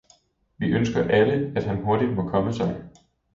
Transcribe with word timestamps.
Vi 0.57 0.71
ønsker 0.71 1.07
alle, 1.07 1.53
at 1.55 1.63
han 1.63 1.83
hurtigt 1.83 2.13
må 2.13 2.27
komme 2.29 2.53
sig. 2.53 2.83